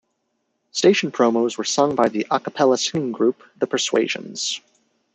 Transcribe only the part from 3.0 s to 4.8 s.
group The Persuasions.